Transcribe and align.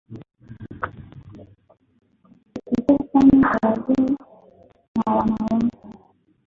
Hutokea 2.65 3.07
sana 3.13 3.59
kwa 3.59 3.69
wazee 3.69 4.11
na 4.95 5.15
wanawake. 5.15 5.87